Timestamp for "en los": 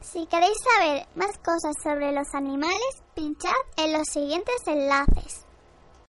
3.76-4.06